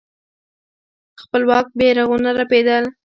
[1.21, 2.83] خپلواک بيرغونه رپېدل.